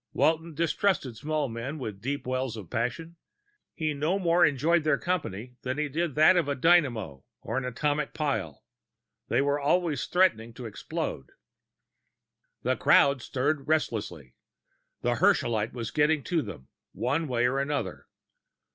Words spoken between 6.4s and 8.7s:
a dynamo or an atomic pile.